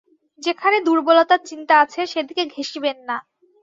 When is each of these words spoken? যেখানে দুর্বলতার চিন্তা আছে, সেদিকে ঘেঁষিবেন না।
যেখানে 0.41 0.77
দুর্বলতার 0.87 1.41
চিন্তা 1.49 1.73
আছে, 1.83 2.01
সেদিকে 2.13 2.43
ঘেঁষিবেন 2.53 2.97
না। 3.09 3.17